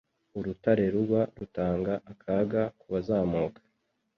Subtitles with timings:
[0.37, 3.59] Urutare rugwa rutanga akaga kubazamuka.